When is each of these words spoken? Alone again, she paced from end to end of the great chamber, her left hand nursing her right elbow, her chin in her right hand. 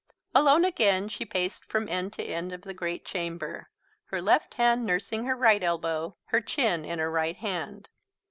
Alone 0.33 0.65
again, 0.65 1.07
she 1.09 1.25
paced 1.25 1.63
from 1.63 1.87
end 1.87 2.11
to 2.13 2.23
end 2.23 2.51
of 2.51 2.63
the 2.63 2.73
great 2.73 3.05
chamber, 3.05 3.69
her 4.05 4.19
left 4.19 4.55
hand 4.55 4.83
nursing 4.83 5.25
her 5.25 5.35
right 5.35 5.61
elbow, 5.61 6.17
her 6.29 6.41
chin 6.41 6.83
in 6.83 6.97
her 6.97 7.11
right 7.11 7.37
hand. 7.37 7.87